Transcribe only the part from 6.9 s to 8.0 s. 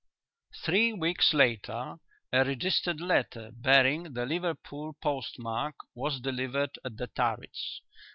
The Turrets.